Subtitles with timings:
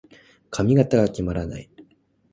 [0.49, 1.69] 髪型が決まらない。